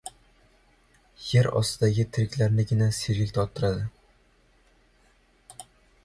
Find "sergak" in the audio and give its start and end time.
2.99-3.33